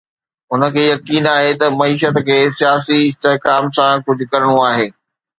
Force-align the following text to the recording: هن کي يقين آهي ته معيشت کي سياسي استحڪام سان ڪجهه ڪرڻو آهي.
هن 0.51 0.61
کي 0.75 0.83
يقين 0.93 1.25
آهي 1.39 1.51
ته 1.59 1.67
معيشت 1.79 2.15
کي 2.29 2.37
سياسي 2.59 2.99
استحڪام 3.11 3.69
سان 3.77 3.93
ڪجهه 4.07 4.29
ڪرڻو 4.33 4.57
آهي. 4.71 4.87